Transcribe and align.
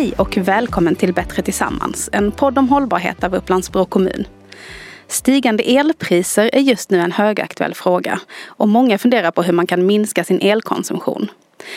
Hej 0.00 0.12
och 0.18 0.36
välkommen 0.36 0.96
till 0.96 1.14
Bättre 1.14 1.42
Tillsammans, 1.42 2.08
en 2.12 2.32
podd 2.32 2.58
om 2.58 2.68
hållbarhet 2.68 3.24
av 3.24 3.34
Upplands-Bro 3.34 3.84
kommun. 3.84 4.26
Stigande 5.08 5.62
elpriser 5.62 6.50
är 6.52 6.60
just 6.60 6.90
nu 6.90 6.98
en 6.98 7.12
högaktuell 7.12 7.74
fråga 7.74 8.20
och 8.46 8.68
många 8.68 8.98
funderar 8.98 9.30
på 9.30 9.42
hur 9.42 9.52
man 9.52 9.66
kan 9.66 9.86
minska 9.86 10.24
sin 10.24 10.40
elkonsumtion. 10.40 11.30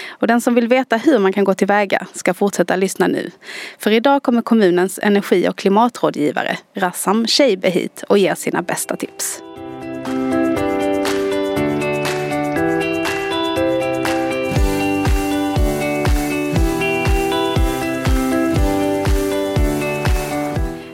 Och 0.10 0.28
den 0.28 0.42
som 0.42 0.56
vill 0.56 0.68
veta 0.68 0.98
hur 0.98 1.20
man 1.20 1.34
kan 1.34 1.44
gå 1.44 1.54
tillväga 1.54 2.08
ska 2.14 2.34
fortsätta 2.34 2.76
lyssna 2.76 3.08
nu. 3.08 3.32
För 3.80 3.92
idag 3.92 4.24
kommer 4.24 4.42
kommunens 4.42 5.00
energi 5.04 5.50
och 5.50 5.58
klimatrådgivare 5.58 6.58
Rassam 6.74 7.28
Sheibe 7.28 7.70
hit 7.70 8.04
och 8.10 8.18
ger 8.18 8.36
sina 8.36 8.62
bästa 8.62 8.96
tips. 8.96 9.43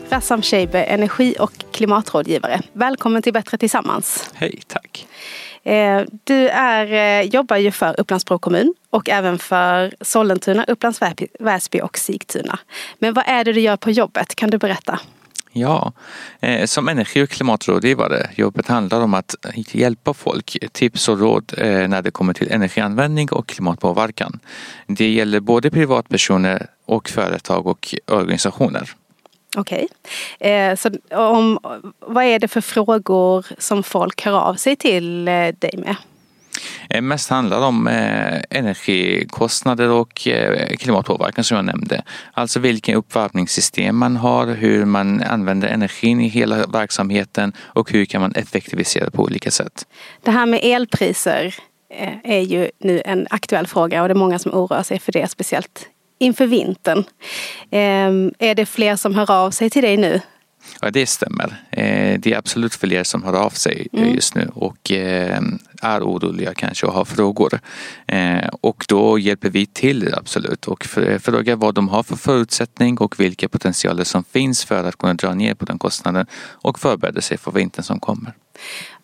Rassam 0.10 0.42
Sheibe, 0.42 0.84
energi 0.84 1.36
och 1.40 1.52
klimatrådgivare. 1.72 2.62
Välkommen 2.74 3.22
till 3.22 3.34
Bättre 3.34 3.58
Tillsammans. 3.58 4.30
Hej, 4.34 4.62
tack. 4.68 5.08
Eh, 5.64 6.02
du 6.24 6.50
är, 6.50 6.94
eh, 6.94 7.30
jobbar 7.30 7.58
ju 7.58 7.72
för 7.72 8.00
Upplands-Bro 8.00 8.40
kommun 8.40 8.74
och 8.90 9.10
även 9.10 9.40
för 9.40 9.94
Sollentuna, 10.02 10.64
Upplands 10.64 11.00
Väsby 11.40 11.82
och 11.82 11.98
Sigtuna. 11.98 12.60
Men 13.00 13.14
vad 13.14 13.24
är 13.28 13.44
det 13.44 13.54
du 13.54 13.60
gör 13.62 13.78
på 13.78 13.92
jobbet? 13.92 14.36
Kan 14.36 14.50
du 14.50 14.58
berätta? 14.58 15.00
Ja, 15.52 15.94
eh, 16.40 16.66
som 16.66 16.88
energi 16.88 17.24
och 17.24 17.30
klimatrådgivare, 17.30 18.30
jobbet 18.36 18.68
handlar 18.68 19.02
om 19.02 19.14
att 19.14 19.36
hjälpa 19.54 20.14
folk, 20.14 20.58
tips 20.72 21.10
och 21.10 21.20
råd 21.20 21.54
när 21.58 22.02
det 22.02 22.12
kommer 22.12 22.34
till 22.34 22.52
energianvändning 22.52 23.32
och 23.32 23.48
klimatpåverkan. 23.48 24.40
Det 24.88 25.10
gäller 25.10 25.40
både 25.40 25.72
privatpersoner 25.72 26.68
och 26.86 27.10
företag 27.10 27.68
och 27.68 27.96
organisationer. 28.08 28.96
Okej. 29.58 29.88
Okay. 30.40 30.76
så 30.78 30.90
om, 31.18 31.60
vad 32.00 32.24
är 32.24 32.40
det 32.40 32.48
för 32.48 32.62
frågor 32.62 33.46
som 33.58 33.84
folk 33.84 34.26
hör 34.26 34.40
av 34.40 34.56
sig 34.56 34.76
till 34.76 35.26
dig 35.26 35.74
med? 35.78 35.96
Eh, 36.90 37.02
mest 37.02 37.30
handlar 37.30 37.68
om 37.68 37.88
eh, 37.88 38.42
energikostnader 38.50 39.90
och 39.90 40.28
eh, 40.28 40.68
klimatpåverkan 40.78 41.44
som 41.44 41.56
jag 41.56 41.66
nämnde. 41.66 42.04
Alltså 42.34 42.60
vilken 42.60 42.96
uppvärmningssystem 42.96 43.98
man 43.98 44.16
har, 44.16 44.48
hur 44.48 44.86
man 44.86 45.22
använder 45.22 45.68
energin 45.68 46.22
i 46.22 46.28
hela 46.28 46.66
verksamheten 46.68 47.54
och 47.60 47.92
hur 47.92 48.06
kan 48.06 48.22
man 48.22 48.32
effektivisera 48.36 49.12
på 49.12 49.24
olika 49.24 49.52
sätt. 49.52 49.88
Det 50.24 50.32
här 50.32 50.46
med 50.46 50.60
elpriser 50.64 51.56
är 52.24 52.42
ju 52.42 52.70
nu 52.80 53.02
en 53.06 53.28
aktuell 53.30 53.68
fråga 53.68 54.02
och 54.02 54.08
det 54.08 54.12
är 54.12 54.16
många 54.16 54.40
som 54.40 54.54
oroar 54.54 54.84
sig 54.84 55.00
för 55.00 55.12
det, 55.12 55.28
speciellt 55.28 55.88
inför 56.20 56.48
vintern. 56.48 57.04
Är 58.40 58.56
det 58.56 58.66
fler 58.66 58.96
som 58.96 59.16
hör 59.16 59.32
av 59.32 59.52
sig 59.52 59.70
till 59.70 59.82
dig 59.82 59.98
nu 59.98 60.22
Ja, 60.82 60.92
det 60.92 61.06
stämmer. 61.06 61.64
Eh, 61.72 62.20
det 62.20 62.34
är 62.34 62.38
absolut 62.38 62.76
fler 62.76 63.04
som 63.04 63.24
hör 63.24 63.34
av 63.34 63.50
sig 63.50 63.88
eh, 63.94 64.02
mm. 64.02 64.16
just 64.16 64.36
nu 64.36 64.50
och 64.54 64.92
eh, 64.92 65.42
är 65.82 66.02
oroliga 66.02 66.54
kanske 66.54 66.86
och 66.86 66.94
har 66.94 67.06
frågor. 67.06 67.60
Och 68.62 68.86
då 68.88 69.20
hjälper 69.20 69.50
vi 69.50 69.66
till 69.66 70.14
absolut 70.14 70.68
och 70.68 70.86
frågar 71.20 71.56
vad 71.56 71.76
de 71.76 71.90
har 71.90 72.04
för 72.04 72.16
förutsättning 72.16 72.98
och 72.98 73.20
vilka 73.20 73.50
potentialer 73.50 74.04
som 74.04 74.24
finns 74.24 74.66
för 74.66 74.84
att 74.84 74.98
kunna 74.98 75.14
dra 75.14 75.34
ner 75.34 75.54
på 75.54 75.66
den 75.66 75.80
kostnaden 75.80 76.26
och 76.36 76.80
förbereda 76.80 77.22
sig 77.22 77.38
för 77.38 77.52
vintern 77.52 77.84
som 77.84 78.00
kommer. 78.00 78.34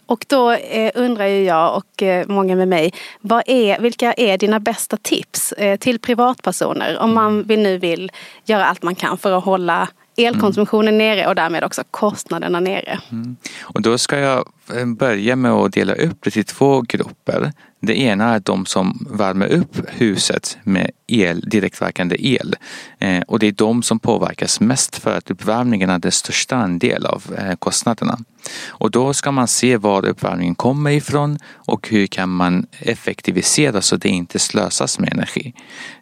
Och 0.05 0.25
då 0.27 0.57
undrar 0.95 1.25
ju 1.25 1.43
jag 1.43 1.77
och 1.77 2.03
många 2.27 2.55
med 2.55 2.67
mig, 2.67 2.93
vad 3.21 3.43
är, 3.45 3.79
vilka 3.79 4.13
är 4.13 4.37
dina 4.37 4.59
bästa 4.59 4.97
tips 4.97 5.53
till 5.79 5.99
privatpersoner 5.99 6.97
om 6.99 7.13
man 7.13 7.43
vill, 7.43 7.59
nu 7.59 7.77
vill 7.77 8.11
göra 8.45 8.65
allt 8.65 8.83
man 8.83 8.95
kan 8.95 9.17
för 9.17 9.37
att 9.37 9.43
hålla 9.43 9.89
elkonsumtionen 10.17 10.93
mm. 10.93 10.97
nere 10.97 11.27
och 11.27 11.35
därmed 11.35 11.63
också 11.63 11.83
kostnaderna 11.91 12.59
nere. 12.59 12.99
Mm. 13.11 13.35
Och 13.61 13.81
då 13.81 13.97
ska 13.97 14.17
jag 14.17 14.47
eh, 14.75 14.85
börja 14.85 15.35
med 15.35 15.51
att 15.51 15.73
dela 15.73 15.93
upp 15.93 16.17
det 16.23 16.31
till 16.31 16.45
två 16.45 16.81
grupper. 16.81 17.51
Det 17.81 17.99
ena 17.99 18.35
är 18.35 18.39
de 18.39 18.65
som 18.65 19.07
värmer 19.09 19.47
upp 19.47 19.81
huset 19.87 20.57
med 20.63 20.91
el, 21.07 21.41
direktverkande 21.41 22.15
el. 22.19 22.55
Eh, 22.99 23.21
och 23.27 23.39
det 23.39 23.47
är 23.47 23.51
de 23.51 23.83
som 23.83 23.99
påverkas 23.99 24.59
mest 24.59 24.95
för 24.95 25.17
att 25.17 25.31
uppvärmningen 25.31 25.89
är 25.89 25.99
den 25.99 26.11
största 26.11 26.55
andel 26.55 27.05
av 27.05 27.23
eh, 27.37 27.55
kostnaderna. 27.55 28.19
Och 28.67 28.91
då 28.91 29.13
ska 29.13 29.31
man 29.31 29.47
se 29.47 29.77
var 29.77 30.05
uppvärmningen 30.05 30.55
kommer 30.55 30.91
ifrån 30.91 31.39
och 31.53 31.89
hur 31.89 32.07
kan 32.07 32.29
man 32.29 32.67
effektivisera 32.79 33.81
så 33.81 33.95
det 33.95 34.09
inte 34.09 34.39
slösas 34.39 34.99
med 34.99 35.13
energi. 35.13 35.53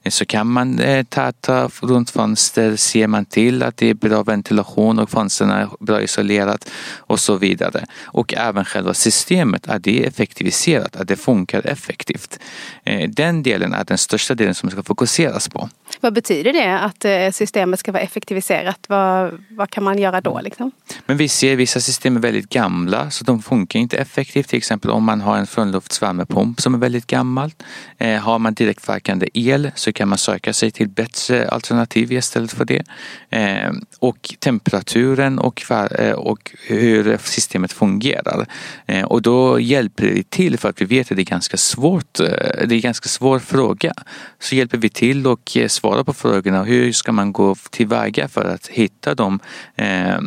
Eh, 0.03 0.09
så 0.09 0.25
kan 0.25 0.47
man 0.47 0.79
eh, 0.79 1.03
täta 1.03 1.69
runt 1.81 2.09
fönster, 2.09 2.75
ser 2.75 3.07
man 3.07 3.25
till 3.25 3.63
att 3.63 3.77
det 3.77 3.89
är 3.89 3.93
bra 3.93 4.23
ventilation 4.23 4.99
och 4.99 5.09
fönstren 5.09 5.49
är 5.49 5.69
bra 5.79 6.01
isolerat 6.01 6.69
och 6.97 7.19
så 7.19 7.35
vidare. 7.35 7.85
Och 8.01 8.33
även 8.33 8.65
själva 8.65 8.93
systemet, 8.93 9.67
är 9.67 9.79
det 9.79 10.05
effektiviserat, 10.05 10.95
att 10.95 11.07
det 11.07 11.15
funkar 11.15 11.61
effektivt. 11.65 12.39
Eh, 12.83 13.09
den 13.09 13.43
delen 13.43 13.73
är 13.73 13.83
den 13.83 13.97
största 13.97 14.35
delen 14.35 14.55
som 14.55 14.69
ska 14.69 14.83
fokuseras 14.83 15.49
på. 15.49 15.69
Vad 16.03 16.13
betyder 16.13 16.53
det 16.53 16.79
att 16.79 17.05
eh, 17.05 17.31
systemet 17.31 17.79
ska 17.79 17.91
vara 17.91 18.03
effektiviserat? 18.03 18.79
Vad, 18.87 19.43
vad 19.49 19.69
kan 19.69 19.83
man 19.83 19.99
göra 19.99 20.21
då? 20.21 20.41
Liksom? 20.43 20.71
Men 21.05 21.17
vi 21.17 21.27
ser 21.27 21.55
vissa 21.55 21.79
system 21.79 22.15
är 22.15 22.19
väldigt 22.19 22.49
gamla 22.49 23.11
så 23.11 23.23
de 23.23 23.41
funkar 23.41 23.79
inte 23.79 23.97
effektivt. 23.97 24.47
Till 24.47 24.57
exempel 24.57 24.91
om 24.91 25.03
man 25.03 25.21
har 25.21 25.37
en 25.37 25.47
frånluftsvärmepump 25.47 26.61
som 26.61 26.73
är 26.73 26.77
väldigt 26.77 27.07
gammal. 27.07 27.51
Eh, 27.97 28.19
har 28.19 28.39
man 28.39 28.53
direktverkande 28.53 29.27
el 29.33 29.71
så 29.75 29.93
kan 29.93 30.09
man 30.09 30.17
söka 30.17 30.53
sig 30.53 30.71
till 30.71 30.89
bättre 30.89 31.49
alternativ 31.49 32.11
istället 32.11 32.51
för 32.51 32.65
det. 32.65 32.83
Eh, 33.29 33.71
och 33.99 34.35
temperaturen 34.39 35.39
och, 35.39 35.61
och 36.15 36.51
hur 36.67 37.17
systemet 37.23 37.73
fungerar. 37.73 38.45
Och 39.05 39.21
då 39.21 39.59
hjälper 39.59 40.03
det 40.03 40.29
till 40.29 40.57
för 40.57 40.69
att 40.69 40.81
vi 40.81 40.85
vet 40.85 41.11
att 41.11 41.17
det 41.17 41.23
är 41.23 41.25
ganska 41.25 41.57
svårt. 41.57 42.13
Det 42.13 42.61
är 42.61 42.73
en 42.73 42.81
ganska 42.81 43.09
svår 43.09 43.39
fråga. 43.39 43.93
Så 44.39 44.55
hjälper 44.55 44.77
vi 44.77 44.89
till 44.89 45.27
och 45.27 45.57
svara 45.93 46.03
på 46.03 46.13
frågorna. 46.13 46.63
Hur 46.63 46.91
ska 46.91 47.11
man 47.11 47.33
gå 47.33 47.55
tillväga 47.69 48.27
för 48.27 48.45
att 48.45 48.67
hitta 48.67 49.15
de 49.15 49.39
eh, 49.75 50.19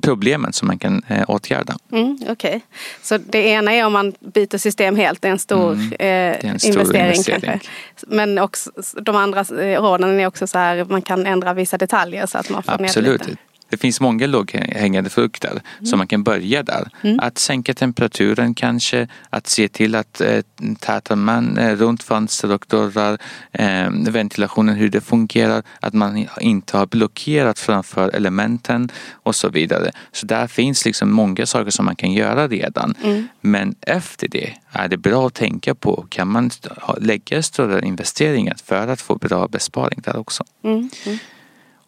problemen 0.00 0.52
som 0.52 0.68
man 0.68 0.78
kan 0.78 1.02
eh, 1.08 1.24
åtgärda. 1.28 1.76
Mm, 1.92 2.18
Okej, 2.22 2.32
okay. 2.32 2.60
så 3.02 3.18
det 3.18 3.48
ena 3.48 3.72
är 3.72 3.86
om 3.86 3.92
man 3.92 4.12
byter 4.20 4.58
system 4.58 4.96
helt, 4.96 5.22
det 5.22 5.28
är 5.28 5.32
en 5.32 5.38
stor, 5.38 5.72
mm, 5.72 5.92
är 5.98 6.44
en 6.44 6.50
eh, 6.50 6.56
stor 6.56 6.70
investering, 6.72 7.06
investering, 7.06 7.40
kanske. 7.40 7.68
Men 8.06 8.38
också, 8.38 8.70
de 9.02 9.16
andra 9.16 9.40
eh, 9.40 9.82
råden 9.82 10.20
är 10.20 10.26
också 10.26 10.46
så 10.46 10.58
här, 10.58 10.84
man 10.84 11.02
kan 11.02 11.26
ändra 11.26 11.54
vissa 11.54 11.78
detaljer 11.78 12.26
så 12.26 12.38
att 12.38 12.50
man 12.50 12.62
får 12.62 12.72
Absolut. 12.72 13.20
ner 13.20 13.28
lite. 13.28 13.42
Det 13.72 13.78
finns 13.78 14.00
många 14.00 14.26
låghängande 14.26 15.10
frukter 15.10 15.50
mm. 15.50 15.86
så 15.86 15.96
man 15.96 16.06
kan 16.06 16.22
börja 16.22 16.62
där. 16.62 16.88
Mm. 17.02 17.18
Att 17.20 17.38
sänka 17.38 17.74
temperaturen 17.74 18.54
kanske, 18.54 19.08
att 19.30 19.46
se 19.46 19.68
till 19.68 19.94
att 19.94 20.20
eh, 20.20 20.42
täta 20.78 21.16
man 21.16 21.58
eh, 21.58 21.76
runt 21.76 22.02
fönster 22.02 22.52
och 22.52 22.64
dörrar, 22.68 23.18
eh, 23.52 23.90
ventilationen, 23.90 24.74
hur 24.74 24.88
det 24.88 25.00
fungerar, 25.00 25.62
att 25.80 25.94
man 25.94 26.26
inte 26.40 26.76
har 26.76 26.86
blockerat 26.86 27.58
framför 27.58 28.08
elementen 28.08 28.88
och 29.12 29.34
så 29.34 29.48
vidare. 29.48 29.90
Så 30.12 30.26
där 30.26 30.46
finns 30.46 30.84
liksom 30.84 31.10
många 31.10 31.46
saker 31.46 31.70
som 31.70 31.84
man 31.84 31.96
kan 31.96 32.12
göra 32.12 32.48
redan. 32.48 32.94
Mm. 33.04 33.28
Men 33.40 33.74
efter 33.80 34.28
det 34.28 34.54
är 34.72 34.88
det 34.88 34.96
bra 34.96 35.26
att 35.26 35.34
tänka 35.34 35.74
på, 35.74 36.06
kan 36.08 36.28
man 36.28 36.50
lägga 36.98 37.42
större 37.42 37.86
investeringar 37.86 38.56
för 38.64 38.88
att 38.88 39.00
få 39.00 39.14
bra 39.14 39.48
besparing 39.48 40.00
där 40.04 40.16
också. 40.16 40.44
Mm. 40.64 40.90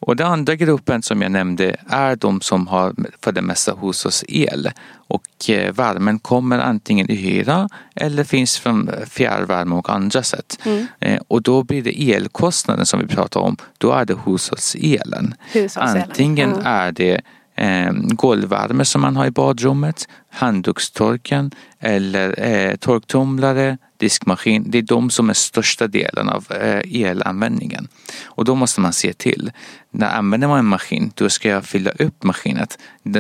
Och 0.07 0.17
den 0.17 0.27
andra 0.27 0.55
gruppen 0.55 1.03
som 1.03 1.23
jag 1.23 1.33
nämnde 1.33 1.77
är 1.87 2.17
de 2.17 2.41
som 2.41 2.67
har 2.67 2.95
för 3.21 3.33
det 3.33 3.43
mesta 3.43 3.75
hushållsel 3.75 4.71
och 4.93 5.51
eh, 5.51 5.73
värmen 5.73 6.19
kommer 6.19 6.59
antingen 6.59 7.11
i 7.11 7.15
hyra 7.15 7.69
eller 7.95 8.25
finns 8.25 8.59
från 8.59 8.91
fjärrvärme 9.07 9.75
och 9.75 9.91
andra 9.91 10.23
sätt. 10.23 10.59
Mm. 10.65 10.87
Eh, 11.01 11.21
och 11.29 11.43
då 11.43 11.63
blir 11.63 11.83
det 11.83 12.13
elkostnaden 12.13 12.87
som 12.87 13.01
vi 13.01 13.07
pratar 13.07 13.41
om, 13.41 13.57
då 13.79 13.93
är 13.93 14.05
det 14.05 14.17
hushållselen. 14.27 15.35
hushållselen. 15.53 16.03
Antingen 16.03 16.53
mm. 16.53 16.67
är 16.67 16.93
det 16.93 17.21
eh, 17.55 17.93
golvvärme 17.93 18.85
som 18.85 19.01
man 19.01 19.17
har 19.17 19.27
i 19.27 19.31
badrummet, 19.31 20.09
handdukstorken 20.31 21.51
eller 21.81 22.47
eh, 22.47 22.77
torktumlare, 22.77 23.79
diskmaskin. 23.97 24.65
Det 24.67 24.79
är 24.79 24.83
de 24.83 25.11
som 25.11 25.31
är 25.31 25.35
största 25.35 25.87
delen 25.87 26.29
av 26.29 26.53
eh, 26.53 27.03
elanvändningen. 27.03 27.89
Och 28.25 28.45
då 28.45 28.55
måste 28.55 28.81
man 28.81 28.93
se 28.93 29.13
till. 29.13 29.53
När 29.91 30.17
använder 30.17 30.49
man 30.49 30.59
en 30.59 30.65
maskin, 30.65 31.13
då 31.15 31.31
ska 31.31 31.49
jag 31.49 31.65
fylla 31.65 31.91
upp 31.91 32.23
maskinen. 32.23 32.67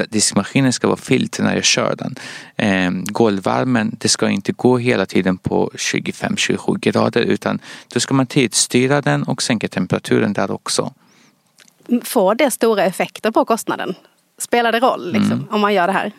Diskmaskinen 0.09 0.73
ska 0.73 0.87
vara 0.87 0.97
fylld 0.97 1.37
när 1.38 1.55
jag 1.55 1.65
kör 1.65 1.97
den. 1.97 2.15
Eh, 2.56 2.91
golvvärmen, 3.12 3.97
det 4.00 4.09
ska 4.09 4.29
inte 4.29 4.53
gå 4.53 4.79
hela 4.79 5.06
tiden 5.06 5.37
på 5.37 5.71
25-27 5.75 6.79
grader 6.79 7.23
utan 7.23 7.59
då 7.88 8.00
ska 8.00 8.15
man 8.15 8.27
tidsstyra 8.27 9.00
den 9.00 9.23
och 9.23 9.43
sänka 9.43 9.69
temperaturen 9.69 10.32
där 10.32 10.50
också. 10.50 10.93
Får 12.03 12.35
det 12.35 12.50
stora 12.50 12.85
effekter 12.85 13.31
på 13.31 13.44
kostnaden? 13.44 13.94
Spelar 14.38 14.73
det 14.73 14.81
roll 14.81 15.12
liksom, 15.12 15.32
mm. 15.32 15.49
om 15.50 15.61
man 15.61 15.75
gör 15.75 15.87
det 15.87 15.93
här? 15.93 16.12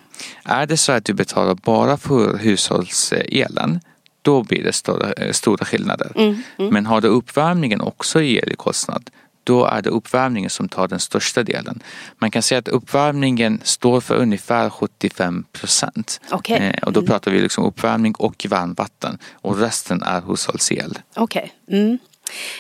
Är 0.44 0.66
det 0.66 0.78
så 0.78 0.92
att 0.92 1.06
du 1.06 1.14
betalar 1.14 1.56
bara 1.56 1.98
för 1.98 2.38
hushållselen 2.38 3.80
då 4.26 4.44
blir 4.44 4.64
det 4.64 4.74
stora, 4.74 5.34
stora 5.34 5.66
skillnader. 5.66 6.12
Mm, 6.16 6.44
mm. 6.58 6.74
Men 6.74 6.86
har 6.86 7.02
du 7.02 7.08
uppvärmningen 7.08 7.82
också 7.82 8.22
i 8.22 8.38
elkostnad 8.40 9.10
då 9.46 9.66
är 9.66 9.82
det 9.82 9.90
uppvärmningen 9.90 10.50
som 10.50 10.70
tar 10.70 10.88
den 10.88 11.00
största 11.00 11.44
delen. 11.44 11.84
Man 12.18 12.32
kan 12.32 12.42
säga 12.42 12.60
att 12.60 12.68
uppvärmningen 12.68 13.62
står 13.64 14.02
för 14.02 14.16
ungefär 14.16 14.70
75 14.70 15.46
procent. 15.52 16.22
Okay. 16.32 16.58
Eh, 16.58 16.84
och 16.84 16.94
då 16.94 17.00
mm. 17.00 17.08
pratar 17.08 17.32
vi 17.32 17.42
liksom 17.42 17.66
uppvärmning 17.66 18.14
och 18.16 18.46
varmvatten 18.50 19.18
och 19.34 19.60
resten 19.60 20.04
är 20.04 20.22
hushållsel. 20.22 21.00
Okej. 21.16 21.54
Okay. 21.68 21.80
Mm. 21.80 21.98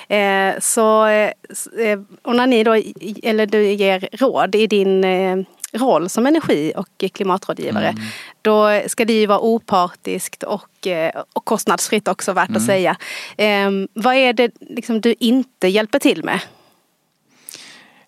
Eh, 0.07 0.59
så, 0.61 1.05
eh, 1.05 1.31
eh, 1.79 1.99
och 2.21 2.35
när 2.35 2.47
ni 2.47 2.63
då, 2.63 2.73
eller 3.23 3.45
du 3.45 3.71
ger 3.71 4.09
råd 4.11 4.55
i 4.55 4.67
din 4.67 5.03
eh, 5.03 5.37
roll 5.75 6.09
som 6.09 6.25
energi 6.25 6.73
och 6.75 7.11
klimatrådgivare. 7.13 7.87
Mm. 7.87 8.03
Då 8.41 8.81
ska 8.87 9.05
det 9.05 9.13
ju 9.13 9.25
vara 9.25 9.39
opartiskt 9.39 10.43
och, 10.43 10.87
eh, 10.87 11.23
och 11.33 11.45
kostnadsfritt 11.45 12.07
också 12.07 12.33
värt 12.33 12.49
mm. 12.49 12.57
att 12.57 12.65
säga. 12.65 12.97
Eh, 13.37 13.71
vad 13.93 14.15
är 14.15 14.33
det 14.33 14.51
liksom 14.59 15.01
du 15.01 15.15
inte 15.19 15.67
hjälper 15.67 15.99
till 15.99 16.23
med? 16.23 16.39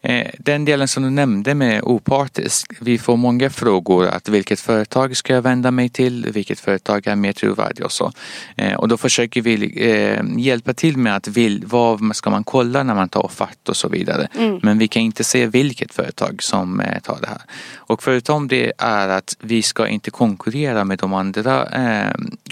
Eh, 0.07 0.27
den 0.37 0.65
delen 0.65 0.87
som 0.87 1.03
du 1.03 1.09
nämnde 1.09 1.55
med 1.55 1.81
opartisk. 1.83 2.73
Vi 2.79 2.97
får 2.97 3.17
många 3.17 3.49
frågor 3.49 4.07
att 4.07 4.29
vilket 4.29 4.59
företag 4.59 5.17
ska 5.17 5.33
jag 5.33 5.41
vända 5.41 5.71
mig 5.71 5.89
till? 5.89 6.27
Vilket 6.31 6.59
företag 6.59 7.07
är 7.07 7.15
mer 7.15 7.33
trovärdigt 7.33 7.85
och 7.85 7.91
så. 7.91 8.11
Eh, 8.55 8.73
och 8.73 8.87
då 8.87 8.97
försöker 8.97 9.41
vi 9.41 9.83
eh, 9.91 10.23
hjälpa 10.37 10.73
till 10.73 10.97
med 10.97 11.15
att 11.15 11.27
vill, 11.27 11.63
vad 11.65 12.15
ska 12.15 12.29
man 12.29 12.43
kolla 12.43 12.83
när 12.83 12.95
man 12.95 13.09
tar 13.09 13.25
offert 13.25 13.69
och 13.69 13.77
så 13.77 13.89
vidare. 13.89 14.27
Mm. 14.37 14.59
Men 14.63 14.77
vi 14.77 14.87
kan 14.87 15.01
inte 15.01 15.23
se 15.23 15.45
vilket 15.45 15.93
företag 15.93 16.43
som 16.43 16.81
tar 17.03 17.17
det 17.21 17.27
här. 17.27 17.41
Och 17.75 18.03
förutom 18.03 18.47
det 18.47 18.73
är 18.77 19.07
att 19.07 19.37
vi 19.39 19.61
ska 19.61 19.87
inte 19.87 20.11
konkurrera 20.11 20.83
med 20.83 20.99
de 20.99 21.13
andra 21.13 21.67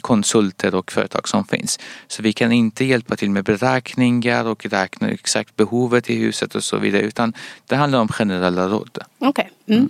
konsulter 0.05 0.75
och 0.75 0.91
företag 0.91 1.27
som 1.27 1.45
finns. 1.45 1.79
Så 2.07 2.23
vi 2.23 2.33
kan 2.33 2.51
inte 2.51 2.85
hjälpa 2.85 3.15
till 3.15 3.29
med 3.29 3.43
beräkningar 3.43 4.45
och 4.45 4.65
räkna 4.65 5.09
exakt 5.09 5.55
behovet 5.55 6.09
i 6.09 6.15
huset 6.15 6.55
och 6.55 6.63
så 6.63 6.77
vidare 6.77 7.01
utan 7.01 7.33
det 7.67 7.75
handlar 7.75 7.99
om 7.99 8.07
generella 8.07 8.67
råd. 8.67 8.97
Okej. 9.19 9.29
Okay. 9.29 9.77
Mm. 9.77 9.89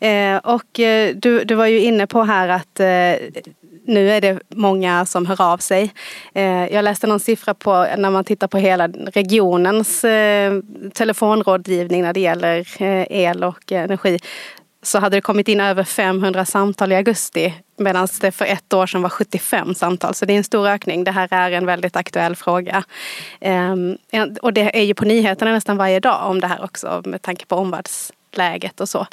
Mm. 0.00 0.34
Eh, 0.34 0.54
och 0.54 0.80
eh, 0.80 1.14
du, 1.16 1.44
du 1.44 1.54
var 1.54 1.66
ju 1.66 1.80
inne 1.80 2.06
på 2.06 2.22
här 2.22 2.48
att 2.48 2.80
eh, 2.80 2.86
nu 3.86 4.10
är 4.10 4.20
det 4.20 4.40
många 4.48 5.06
som 5.06 5.26
hör 5.26 5.52
av 5.52 5.58
sig. 5.58 5.92
Eh, 6.34 6.66
jag 6.74 6.82
läste 6.82 7.06
någon 7.06 7.20
siffra 7.20 7.54
på 7.54 7.86
när 7.98 8.10
man 8.10 8.24
tittar 8.24 8.46
på 8.46 8.58
hela 8.58 8.88
regionens 8.88 10.04
eh, 10.04 10.60
telefonrådgivning 10.94 12.02
när 12.02 12.12
det 12.12 12.20
gäller 12.20 12.82
eh, 12.82 13.06
el 13.10 13.44
och 13.44 13.72
energi 13.72 14.18
så 14.86 14.98
hade 14.98 15.16
det 15.16 15.20
kommit 15.20 15.48
in 15.48 15.60
över 15.60 15.84
500 15.84 16.44
samtal 16.44 16.92
i 16.92 16.94
augusti 16.94 17.54
medan 17.76 18.08
det 18.20 18.32
för 18.32 18.44
ett 18.44 18.72
år 18.72 18.86
sedan 18.86 19.02
var 19.02 19.08
75 19.08 19.74
samtal. 19.74 20.14
Så 20.14 20.24
det 20.24 20.32
är 20.32 20.36
en 20.36 20.44
stor 20.44 20.68
ökning. 20.68 21.04
Det 21.04 21.10
här 21.10 21.28
är 21.30 21.50
en 21.50 21.66
väldigt 21.66 21.96
aktuell 21.96 22.36
fråga. 22.36 22.84
Ehm, 23.40 23.98
och 24.42 24.52
det 24.52 24.78
är 24.78 24.82
ju 24.82 24.94
på 24.94 25.04
nyheterna 25.04 25.52
nästan 25.52 25.76
varje 25.76 26.00
dag 26.00 26.30
om 26.30 26.40
det 26.40 26.46
här 26.46 26.64
också 26.64 27.02
med 27.04 27.22
tanke 27.22 27.46
på 27.46 27.56
omvärldsläget 27.56 28.80
och 28.80 28.88
så. 28.88 29.06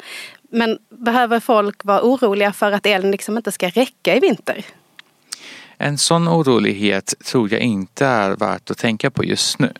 Men 0.50 0.78
behöver 0.88 1.40
folk 1.40 1.84
vara 1.84 2.02
oroliga 2.02 2.52
för 2.52 2.72
att 2.72 2.86
elen 2.86 3.10
liksom 3.10 3.36
inte 3.36 3.52
ska 3.52 3.68
räcka 3.68 4.16
i 4.16 4.20
vinter? 4.20 4.64
En 5.82 5.98
sån 5.98 6.28
orolighet 6.28 7.14
tror 7.24 7.52
jag 7.52 7.60
inte 7.60 8.06
är 8.06 8.36
värt 8.36 8.70
att 8.70 8.78
tänka 8.78 9.10
på 9.10 9.24
just 9.24 9.58
nu. 9.58 9.72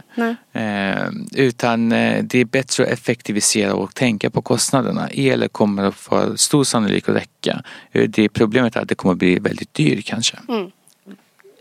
Eh, 0.52 1.08
utan 1.34 1.92
eh, 1.92 2.24
det 2.24 2.38
är 2.38 2.44
bättre 2.44 2.84
att 2.84 2.90
effektivisera 2.90 3.74
och 3.74 3.94
tänka 3.94 4.30
på 4.30 4.42
kostnaderna. 4.42 5.08
El 5.10 5.48
kommer 5.48 5.84
att 5.84 5.94
få 5.94 6.36
stor 6.36 6.64
sannolikhet 6.64 7.08
att 7.08 7.16
räcka. 7.16 7.62
Eh, 7.92 8.08
det 8.08 8.28
problemet 8.28 8.76
är 8.76 8.80
att 8.80 8.88
det 8.88 8.94
kommer 8.94 9.12
att 9.12 9.18
bli 9.18 9.38
väldigt 9.38 9.74
dyrt 9.74 10.06
kanske. 10.06 10.36
Mm. 10.48 10.70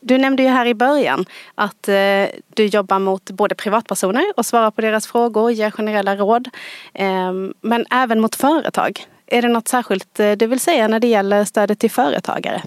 Du 0.01 0.17
nämnde 0.17 0.43
ju 0.43 0.49
här 0.49 0.65
i 0.65 0.73
början 0.73 1.25
att 1.55 1.88
eh, 1.88 2.25
du 2.53 2.65
jobbar 2.65 2.99
mot 2.99 3.31
både 3.31 3.55
privatpersoner 3.55 4.23
och 4.38 4.45
svarar 4.45 4.71
på 4.71 4.81
deras 4.81 5.07
frågor 5.07 5.41
och 5.41 5.51
ger 5.51 5.71
generella 5.71 6.15
råd. 6.15 6.49
Eh, 6.93 7.31
men 7.61 7.85
även 7.91 8.21
mot 8.21 8.35
företag. 8.35 9.05
Är 9.27 9.41
det 9.41 9.47
något 9.47 9.67
särskilt 9.67 10.19
eh, 10.19 10.31
du 10.31 10.47
vill 10.47 10.59
säga 10.59 10.88
när 10.88 10.99
det 10.99 11.07
gäller 11.07 11.45
stödet 11.45 11.79
till 11.79 11.91
företagare? 11.91 12.61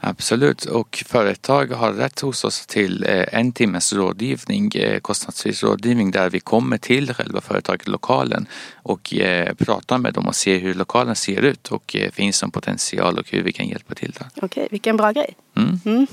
Absolut 0.00 0.64
och 0.64 1.04
företag 1.06 1.66
har 1.66 1.92
rätt 1.92 2.20
hos 2.20 2.44
oss 2.44 2.66
till 2.66 3.04
eh, 3.08 3.24
en 3.32 3.52
timmes 3.52 3.92
rådgivning, 3.92 4.72
eh, 4.74 5.00
kostnadsfri 5.00 5.52
rådgivning 5.52 6.10
där 6.10 6.30
vi 6.30 6.40
kommer 6.40 6.78
till 6.78 7.14
själva 7.14 7.40
företaget, 7.40 7.88
lokalen 7.88 8.46
och 8.74 9.14
eh, 9.14 9.54
pratar 9.54 9.98
med 9.98 10.14
dem 10.14 10.26
och 10.26 10.34
ser 10.34 10.58
hur 10.58 10.74
lokalen 10.74 11.16
ser 11.16 11.42
ut 11.42 11.68
och 11.68 11.96
finns 12.12 12.36
som 12.36 12.50
potential 12.50 13.18
och 13.18 13.30
hur 13.30 13.42
vi 13.42 13.52
kan 13.52 13.68
hjälpa 13.68 13.94
till 13.94 14.12
där. 14.18 14.28
Okej, 14.42 14.68
vilken 14.70 14.96
bra 14.96 15.12
grej. 15.12 15.34
Mm. 15.56 16.06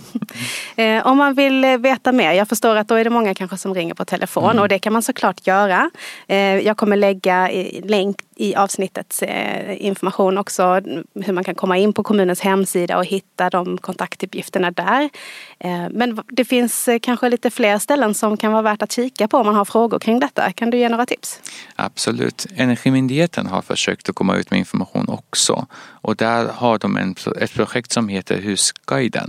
Mm. 0.76 1.04
Om 1.06 1.18
man 1.18 1.34
vill 1.34 1.66
veta 1.80 2.12
mer, 2.12 2.32
jag 2.32 2.48
förstår 2.48 2.76
att 2.76 2.88
då 2.88 2.96
är 2.96 3.04
det 3.04 3.10
många 3.10 3.34
kanske 3.34 3.58
som 3.58 3.76
ringer 3.76 3.94
på 3.94 4.06
telefon 4.06 4.52
mm. 4.52 4.62
och 4.62 4.68
det 4.68 4.80
kan 4.80 4.94
man 4.94 5.02
såklart 5.02 5.48
göra. 5.48 5.90
Jag 6.64 6.78
kommer 6.78 6.96
lägga 6.96 7.50
länk 7.84 8.22
i 8.36 8.56
avsnittets 8.56 9.24
information 9.78 10.38
också 10.38 10.82
hur 11.16 11.34
man 11.34 11.44
kan 11.44 11.56
komma 11.56 11.78
in 11.78 11.94
på 11.94 12.04
kommunens 12.04 12.42
hemsida 12.42 12.98
och 12.98 13.06
hitta 13.06 13.50
de 13.50 13.78
kontaktuppgifterna 13.78 14.72
där. 14.72 15.10
Eh, 15.60 15.90
men 15.92 16.22
det 16.28 16.46
finns 16.46 16.88
eh, 16.88 17.00
kanske 17.00 17.30
lite 17.30 17.52
fler 17.52 17.80
ställen 17.80 18.14
som 18.14 18.38
kan 18.38 18.52
vara 18.52 18.62
värt 18.62 18.82
att 18.82 18.92
kika 18.92 19.28
på 19.28 19.38
om 19.38 19.46
man 19.46 19.56
har 19.56 19.66
frågor 19.66 20.00
kring 20.00 20.20
detta. 20.20 20.52
Kan 20.52 20.70
du 20.70 20.78
ge 20.78 20.90
några 20.90 21.06
tips? 21.06 21.40
Absolut. 21.76 22.46
Energimyndigheten 22.56 23.48
har 23.48 23.62
försökt 23.62 24.10
att 24.10 24.16
komma 24.16 24.36
ut 24.36 24.52
med 24.52 24.60
information 24.60 25.10
också 25.10 25.68
och 26.02 26.16
där 26.16 26.48
har 26.48 26.78
de 26.78 26.98
en, 26.98 27.16
ett 27.42 27.54
projekt 27.54 27.92
som 27.92 28.08
heter 28.08 28.42
Husguiden 28.42 29.29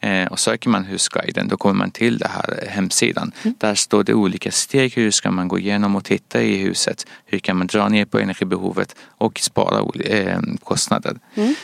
eh, 0.00 0.26
och 0.26 0.38
söker 0.38 0.70
man 0.70 0.84
Husguiden 0.84 1.48
då 1.48 1.56
kommer 1.56 1.74
man 1.74 1.90
till 1.90 2.18
den 2.18 2.30
här 2.30 2.68
hemsidan. 2.68 3.32
Mm. 3.42 3.54
Där 3.58 3.74
står 3.74 4.04
det 4.04 4.14
olika 4.14 4.50
steg. 4.50 4.92
Hur 4.96 5.10
ska 5.10 5.30
man 5.30 5.48
gå 5.48 5.58
igenom 5.58 5.96
och 5.96 6.04
titta 6.04 6.42
i 6.42 6.56
huset? 6.56 7.06
Hur 7.24 7.38
kan 7.38 7.56
man 7.56 7.66
dra 7.66 7.88
ner 7.88 8.04
på 8.04 8.18
energibehovet 8.18 8.96
och 9.18 9.38
spara 9.38 9.84
kostnader? 10.64 11.18
Mm. 11.34 11.54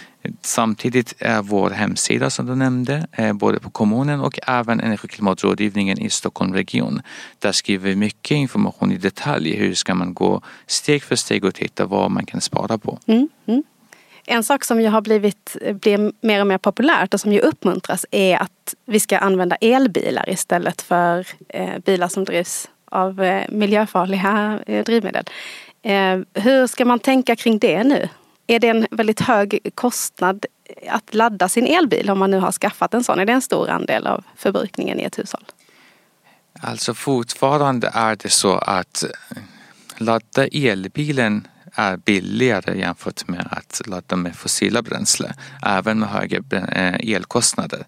Samtidigt 0.40 1.14
är 1.18 1.42
vår 1.42 1.70
hemsida 1.70 2.30
som 2.30 2.46
du 2.46 2.54
nämnde 2.54 3.06
eh, 3.12 3.32
både 3.32 3.60
på 3.60 3.70
kommunen 3.70 4.20
och 4.20 4.38
även 4.46 4.80
energi 4.80 5.06
och 5.06 5.10
klimatrådgivningen 5.10 5.98
i 5.98 6.10
Stockholm 6.10 6.54
region. 6.54 7.02
Där 7.38 7.52
skriver 7.52 7.88
vi 7.88 7.96
mycket 7.96 8.30
information 8.30 8.92
i 8.92 8.96
detalj. 8.96 9.56
Hur 9.56 9.74
ska 9.74 9.94
man 9.94 10.14
gå 10.14 10.42
steg 10.66 11.02
för 11.02 11.16
steg 11.16 11.44
och 11.44 11.54
titta 11.54 11.86
vad 11.86 12.10
man 12.10 12.26
kan 12.26 12.40
spara 12.40 12.78
på. 12.78 12.98
Mm, 13.06 13.28
mm. 13.46 13.62
En 14.26 14.44
sak 14.44 14.64
som 14.64 14.80
ju 14.80 14.88
har 14.88 15.00
blivit 15.00 15.56
eh, 15.60 15.76
blir 15.76 16.12
mer 16.20 16.40
och 16.40 16.46
mer 16.46 16.58
populärt 16.58 17.14
och 17.14 17.20
som 17.20 17.32
ju 17.32 17.40
uppmuntras 17.40 18.06
är 18.10 18.36
att 18.36 18.74
vi 18.86 19.00
ska 19.00 19.18
använda 19.18 19.56
elbilar 19.56 20.30
istället 20.30 20.82
för 20.82 21.26
eh, 21.48 21.78
bilar 21.78 22.08
som 22.08 22.24
drivs 22.24 22.68
av 22.90 23.22
eh, 23.22 23.44
miljöfarliga 23.48 24.60
eh, 24.66 24.84
drivmedel. 24.84 25.24
Eh, 25.82 26.18
hur 26.34 26.66
ska 26.66 26.84
man 26.84 26.98
tänka 26.98 27.36
kring 27.36 27.58
det 27.58 27.84
nu? 27.84 28.08
Är 28.46 28.58
det 28.58 28.68
en 28.68 28.86
väldigt 28.90 29.20
hög 29.20 29.58
kostnad 29.74 30.46
att 30.88 31.14
ladda 31.14 31.48
sin 31.48 31.66
elbil 31.66 32.10
om 32.10 32.18
man 32.18 32.30
nu 32.30 32.38
har 32.38 32.52
skaffat 32.52 32.94
en 32.94 33.04
sån? 33.04 33.18
Är 33.18 33.24
det 33.24 33.32
en 33.32 33.42
stor 33.42 33.70
andel 33.70 34.06
av 34.06 34.24
förbrukningen 34.36 35.00
i 35.00 35.02
ett 35.02 35.18
hushåll? 35.18 35.44
Alltså 36.60 36.94
fortfarande 36.94 37.90
är 37.94 38.16
det 38.16 38.28
så 38.28 38.58
att 38.58 39.04
ladda 39.98 40.46
elbilen 40.46 41.48
är 41.76 41.96
billigare 41.96 42.78
jämfört 42.78 43.28
med 43.28 43.48
att 43.50 43.82
ladda 43.86 44.16
med 44.16 44.36
fossila 44.36 44.82
bränsle, 44.82 45.34
även 45.62 45.98
med 45.98 46.08
högre 46.08 46.42
eh, 46.72 47.14
elkostnader. 47.14 47.86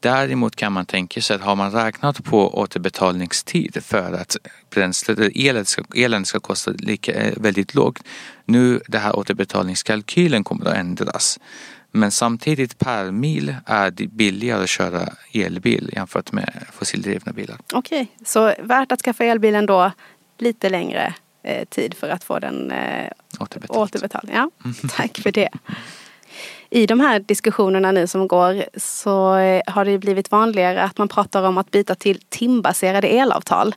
Däremot 0.00 0.56
kan 0.56 0.72
man 0.72 0.86
tänka 0.86 1.20
sig 1.20 1.36
att 1.36 1.42
har 1.42 1.56
man 1.56 1.72
räknat 1.72 2.24
på 2.24 2.58
återbetalningstid 2.58 3.84
för 3.84 4.12
att 4.12 4.36
bränslet, 4.70 5.18
elen, 5.34 5.64
ska, 5.64 5.82
elen 5.94 6.24
ska 6.24 6.40
kosta 6.40 6.70
lika, 6.70 7.12
eh, 7.12 7.34
väldigt 7.36 7.74
lågt. 7.74 8.02
Nu 8.44 8.80
den 8.88 9.00
här 9.00 9.16
återbetalningskalkylen 9.16 10.44
kommer 10.44 10.66
att 10.66 10.76
ändras. 10.76 11.38
Men 11.92 12.10
samtidigt 12.10 12.78
per 12.78 13.10
mil 13.10 13.56
är 13.66 13.90
det 13.90 14.06
billigare 14.06 14.62
att 14.62 14.68
köra 14.68 15.08
elbil 15.32 15.90
jämfört 15.92 16.32
med 16.32 16.66
fossildrivna 16.72 17.32
bilar. 17.32 17.56
Okej, 17.72 18.02
okay. 18.02 18.26
så 18.26 18.54
värt 18.58 18.92
att 18.92 19.00
skaffa 19.00 19.24
elbilen 19.24 19.66
då 19.66 19.92
lite 20.38 20.68
längre 20.68 21.14
tid 21.68 21.94
för 21.94 22.08
att 22.08 22.24
få 22.24 22.38
den 22.38 22.70
eh, 22.70 23.10
återbetald. 23.68 24.30
Ja, 24.32 24.50
tack 24.96 25.18
för 25.18 25.32
det. 25.32 25.48
I 26.70 26.86
de 26.86 27.00
här 27.00 27.18
diskussionerna 27.18 27.92
nu 27.92 28.06
som 28.06 28.28
går 28.28 28.64
så 28.76 29.36
eh, 29.36 29.62
har 29.66 29.84
det 29.84 29.98
blivit 29.98 30.30
vanligare 30.30 30.82
att 30.82 30.98
man 30.98 31.08
pratar 31.08 31.42
om 31.42 31.58
att 31.58 31.70
byta 31.70 31.94
till 31.94 32.20
timbaserade 32.28 33.08
elavtal. 33.08 33.74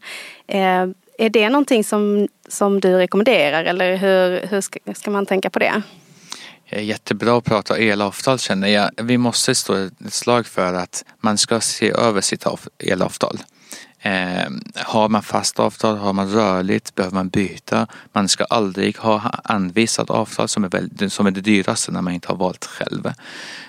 Eh, 0.48 0.88
är 1.18 1.30
det 1.30 1.50
någonting 1.50 1.84
som, 1.84 2.28
som 2.48 2.80
du 2.80 2.98
rekommenderar 2.98 3.64
eller 3.64 3.96
hur, 3.96 4.48
hur 4.48 4.62
ska, 4.62 4.80
ska 4.96 5.12
man 5.12 5.26
tänka 5.26 5.50
på 5.50 5.60
det? 5.60 5.82
Jättebra 6.72 7.38
att 7.38 7.46
prata 7.46 7.78
elavtal 7.78 8.40
känner 8.40 8.68
jag. 8.68 8.90
Vi 8.98 9.18
måste 9.18 9.56
stå 9.56 9.74
ett 9.74 10.14
slag 10.14 10.48
för 10.48 10.74
att 10.74 11.06
man 11.20 11.38
ska 11.38 11.60
se 11.60 11.92
över 11.92 12.22
sitt 12.22 12.46
elavtal. 12.78 13.38
Eh, 14.02 14.50
har 14.76 15.10
man 15.10 15.24
fast 15.24 15.60
avtal, 15.60 15.98
har 15.98 16.14
man 16.14 16.32
rörligt, 16.32 16.96
behöver 16.96 17.16
man 17.16 17.30
byta. 17.30 17.88
Man 18.14 18.30
ska 18.30 18.44
aldrig 18.44 18.98
ha 18.98 19.20
anvisat 19.44 20.10
avtal 20.10 20.48
som 20.48 20.64
är, 20.64 20.70
väl, 20.70 21.10
som 21.12 21.28
är 21.28 21.32
det 21.32 21.42
dyraste 21.42 21.92
när 21.92 22.02
man 22.02 22.14
inte 22.14 22.28
har 22.28 22.36
valt 22.36 22.66
själv. 22.66 23.08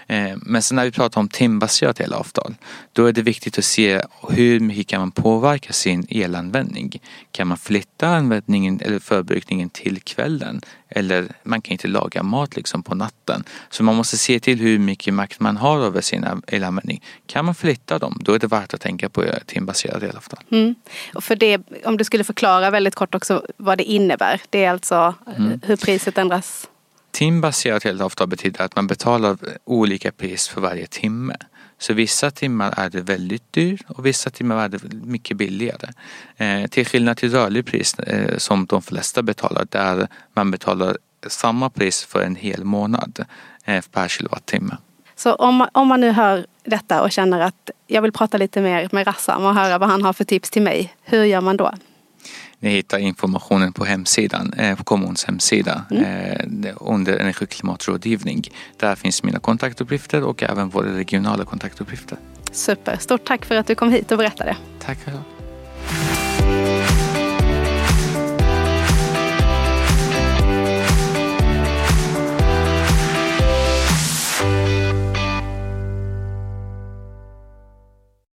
Eh, 0.07 0.37
men 0.37 0.63
sen 0.63 0.77
när 0.77 0.85
vi 0.85 0.93
pratar 0.93 1.21
om 1.21 1.29
timbaserat 1.29 2.01
elavtal, 2.01 2.55
då 2.93 3.07
är 3.07 3.13
det 3.13 3.23
viktigt 3.23 3.59
att 3.59 3.65
se 3.65 4.03
hur 4.29 4.61
mycket 4.61 4.87
kan 4.87 5.01
man 5.01 5.11
påverka 5.11 5.73
sin 5.73 6.07
elanvändning. 6.09 7.01
Kan 7.33 7.49
man 7.49 7.57
flytta 7.57 8.09
användningen 8.09 8.81
eller 8.81 8.99
förbrukningen 8.99 9.71
till 9.71 10.01
kvällen? 10.01 10.61
Eller 10.91 11.29
man 11.43 11.63
kan 11.63 11.73
inte 11.73 11.89
laga 11.89 12.23
mat 12.23 12.57
liksom 12.57 12.83
på 12.83 12.95
natten. 12.95 13.45
Så 13.71 13.83
man 13.83 13.95
måste 13.95 14.19
se 14.19 14.41
till 14.41 14.59
hur 14.59 14.79
mycket 14.79 15.15
makt 15.15 15.41
man 15.41 15.57
har 15.57 15.79
över 15.79 16.01
sin 16.01 16.27
elanvändning. 16.47 17.03
Kan 17.27 17.45
man 17.45 17.55
flytta 17.55 17.99
dem, 17.99 18.19
då 18.21 18.35
är 18.35 18.39
det 18.39 18.47
värt 18.47 18.75
att 18.75 18.81
tänka 18.81 19.09
på 19.09 19.25
timbaserade 19.47 20.09
elavtal. 20.09 20.41
Mm. 20.51 20.75
Och 21.15 21.25
för 21.25 21.37
det, 21.37 21.61
om 21.85 21.97
du 21.97 22.05
skulle 22.05 22.25
förklara 22.25 22.71
väldigt 22.71 22.95
kort 22.95 23.15
också 23.15 23.47
vad 23.57 23.79
det 23.79 23.85
innebär. 23.85 24.41
Det 24.51 24.65
är 24.65 24.71
alltså 24.71 25.15
mm. 25.37 25.61
hur 25.65 25.77
priset 25.77 26.19
ändras? 26.19 26.69
Timbaserat 27.11 27.85
elavtal 27.85 28.29
betyder 28.29 28.65
att 28.65 28.77
man 28.77 28.87
betalar 28.87 29.39
olika 29.65 30.13
pris 30.13 30.49
för 30.49 30.61
varje 30.61 30.87
timme. 30.87 31.37
Så 31.81 31.93
vissa 31.95 32.31
timmar 32.31 32.75
är 32.77 32.91
det 32.91 33.01
väldigt 33.01 33.53
dyrt 33.53 33.83
och 33.89 34.07
vissa 34.07 34.31
timmar 34.31 34.65
är 34.65 34.69
det 34.69 34.79
mycket 34.93 35.37
billigare. 35.37 35.89
Eh, 36.37 36.67
till 36.67 36.87
skillnad 36.87 37.17
till 37.17 37.31
rörlig 37.31 37.67
pris 37.67 37.99
eh, 37.99 38.37
som 38.39 38.67
de 38.67 38.83
flesta 38.83 39.23
betalar 39.23 39.67
där 39.71 40.09
man 40.35 40.51
betalar 40.51 40.97
samma 41.27 41.71
pris 41.71 42.05
för 42.05 42.23
en 42.23 42.37
hel 42.37 42.65
månad 42.65 43.25
eh, 43.65 43.85
per 43.93 44.09
kilowattimme. 44.09 44.77
Så 45.17 45.35
om 45.35 45.67
om 45.73 45.89
man 45.89 46.01
nu 46.01 46.11
hör 46.11 46.47
detta 46.65 47.03
och 47.03 47.13
känner 47.13 47.41
att 47.41 47.71
jag 47.87 48.03
vill 48.03 48.13
prata 48.13 48.39
lite 48.39 48.61
mer 48.61 48.89
med 48.93 49.07
Rassam 49.07 49.45
och 49.45 49.55
höra 49.55 49.79
vad 49.79 49.89
han 49.89 50.03
har 50.03 50.13
för 50.13 50.25
tips 50.25 50.51
till 50.51 50.63
mig. 50.63 50.95
Hur 51.03 51.25
gör 51.25 51.41
man 51.41 51.57
då? 51.57 51.73
Ni 52.59 52.71
hittar 52.71 52.99
informationen 52.99 53.73
på 53.73 53.85
hemsidan, 53.85 54.53
eh, 54.53 54.77
på 54.77 54.85
kommunens 54.85 55.25
hemsida 55.25 55.85
mm. 55.91 56.65
eh, 56.65 56.77
under 56.81 57.19
energi 57.19 57.45
och 57.45 57.49
klimatrådgivning. 57.49 58.49
Där 58.77 58.95
finns 58.95 59.23
mina 59.23 59.39
kontaktuppgifter 59.39 60.23
och 60.25 60.43
även 60.43 60.69
våra 60.69 60.97
regionala 60.97 61.45
kontaktuppgifter. 61.45 62.19
Super, 62.53 62.97
stort 62.97 63.25
tack 63.25 63.45
för 63.45 63.55
att 63.55 63.67
du 63.67 63.75
kom 63.75 63.93
hit 63.93 64.13
och 64.13 64.19
berättade. 64.19 64.57
Tack. 64.81 64.99